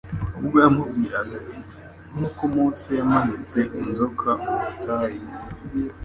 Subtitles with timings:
[0.39, 1.59] ubwo yamubwiraga ati:
[2.13, 5.23] "Nkuko Mose yamanitse inzoka mu butayu,